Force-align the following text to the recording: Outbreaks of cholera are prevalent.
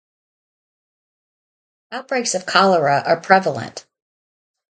Outbreaks 1.91 2.33
of 2.33 2.47
cholera 2.47 3.03
are 3.05 3.21
prevalent. 3.21 3.85